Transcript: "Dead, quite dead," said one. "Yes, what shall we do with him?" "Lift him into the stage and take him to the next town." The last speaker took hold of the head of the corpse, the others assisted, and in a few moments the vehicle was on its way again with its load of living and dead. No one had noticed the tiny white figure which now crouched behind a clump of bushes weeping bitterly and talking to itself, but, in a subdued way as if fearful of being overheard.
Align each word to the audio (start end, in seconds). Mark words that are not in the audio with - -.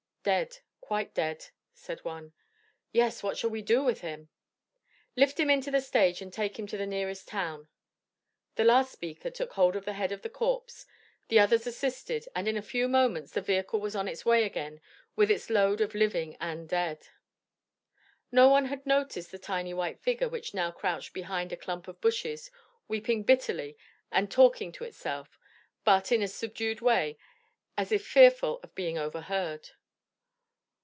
"Dead, 0.23 0.59
quite 0.81 1.15
dead," 1.15 1.47
said 1.73 2.05
one. 2.05 2.31
"Yes, 2.91 3.23
what 3.23 3.39
shall 3.39 3.49
we 3.49 3.63
do 3.63 3.81
with 3.81 4.01
him?" 4.01 4.29
"Lift 5.15 5.39
him 5.39 5.49
into 5.49 5.71
the 5.71 5.81
stage 5.81 6.21
and 6.21 6.31
take 6.31 6.59
him 6.59 6.67
to 6.67 6.77
the 6.77 6.85
next 6.85 7.27
town." 7.27 7.69
The 8.53 8.63
last 8.63 8.91
speaker 8.91 9.31
took 9.31 9.53
hold 9.53 9.75
of 9.75 9.83
the 9.83 9.93
head 9.93 10.11
of 10.11 10.21
the 10.21 10.29
corpse, 10.29 10.85
the 11.29 11.39
others 11.39 11.65
assisted, 11.65 12.27
and 12.35 12.47
in 12.47 12.55
a 12.55 12.61
few 12.61 12.87
moments 12.87 13.31
the 13.31 13.41
vehicle 13.41 13.79
was 13.79 13.95
on 13.95 14.07
its 14.07 14.23
way 14.23 14.43
again 14.43 14.79
with 15.15 15.31
its 15.31 15.49
load 15.49 15.81
of 15.81 15.95
living 15.95 16.37
and 16.39 16.69
dead. 16.69 17.07
No 18.31 18.47
one 18.47 18.65
had 18.65 18.85
noticed 18.85 19.31
the 19.31 19.39
tiny 19.39 19.73
white 19.73 19.99
figure 20.01 20.29
which 20.29 20.53
now 20.53 20.69
crouched 20.69 21.13
behind 21.15 21.51
a 21.51 21.57
clump 21.57 21.87
of 21.87 21.99
bushes 21.99 22.51
weeping 22.87 23.23
bitterly 23.23 23.75
and 24.11 24.29
talking 24.29 24.71
to 24.73 24.83
itself, 24.83 25.39
but, 25.83 26.11
in 26.11 26.21
a 26.21 26.27
subdued 26.27 26.79
way 26.79 27.17
as 27.75 27.91
if 27.91 28.05
fearful 28.05 28.59
of 28.61 28.75
being 28.75 28.99
overheard. 28.99 29.71